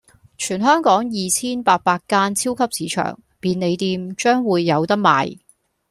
[0.35, 5.37] 全香港二千八百間超級市場、便利店將會有得賣